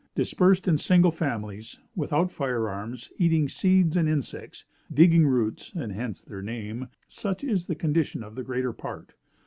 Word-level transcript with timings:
Dispersed 0.15 0.67
in 0.67 0.79
single 0.79 1.11
families; 1.11 1.77
without 1.95 2.31
fire 2.31 2.67
arms; 2.67 3.11
eating 3.19 3.47
seeds 3.47 3.95
and 3.95 4.09
insects; 4.09 4.65
digging 4.91 5.27
roots 5.27 5.73
(and 5.75 5.91
hence 5.93 6.23
their 6.23 6.41
name); 6.41 6.87
such 7.07 7.43
is 7.43 7.67
the 7.67 7.75
condition 7.75 8.23
of 8.23 8.33
the 8.33 8.41
greater 8.43 8.73
part. 8.73 9.13